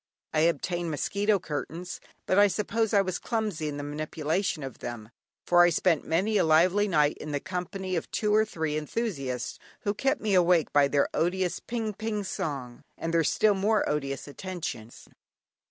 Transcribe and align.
I 0.33 0.39
obtained 0.39 0.89
mosquito 0.89 1.37
curtains, 1.37 2.01
but 2.25 2.39
I 2.39 2.47
suppose 2.47 2.91
I 2.91 3.03
was 3.03 3.19
clumsy 3.19 3.67
in 3.67 3.77
the 3.77 3.83
manipulation 3.83 4.63
of 4.63 4.79
them, 4.79 5.11
for 5.45 5.61
I 5.61 5.69
spent 5.69 6.03
many 6.05 6.37
a 6.37 6.43
lively 6.43 6.87
night 6.87 7.17
in 7.19 7.33
the 7.33 7.39
company 7.39 7.95
of 7.95 8.09
two 8.09 8.33
or 8.33 8.43
three 8.43 8.77
enthusiasts 8.79 9.59
who 9.81 9.93
kept 9.93 10.19
me 10.19 10.33
awake 10.33 10.73
by 10.73 10.87
their 10.87 11.07
odious 11.13 11.59
"ping 11.59 11.93
ping" 11.93 12.23
song, 12.23 12.83
and 12.97 13.13
their 13.13 13.23
still 13.23 13.53
more 13.53 13.87
odious 13.87 14.27
attentions. 14.27 15.07